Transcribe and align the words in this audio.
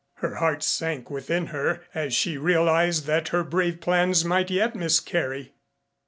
Her 0.15 0.37
heart 0.37 0.63
sank 0.63 1.11
within 1.11 1.47
her 1.53 1.81
as 1.93 2.15
she 2.15 2.35
realized 2.35 3.05
that 3.05 3.27
her 3.27 3.43
brave 3.43 3.79
plans 3.81 4.25
might 4.25 4.49
yet 4.49 4.75
miscarry. 4.75 5.53